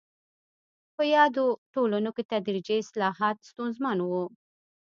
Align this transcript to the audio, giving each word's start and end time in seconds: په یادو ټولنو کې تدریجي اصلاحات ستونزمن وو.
په 0.95 1.03
یادو 1.15 1.45
ټولنو 1.73 2.09
کې 2.15 2.23
تدریجي 2.31 2.75
اصلاحات 2.83 3.37
ستونزمن 3.49 3.97
وو. 4.01 4.23